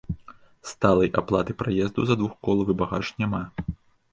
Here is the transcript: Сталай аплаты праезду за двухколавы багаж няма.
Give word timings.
Сталай 0.69 1.11
аплаты 1.21 1.53
праезду 1.59 2.07
за 2.13 2.17
двухколавы 2.23 2.73
багаж 2.81 3.05
няма. 3.21 3.43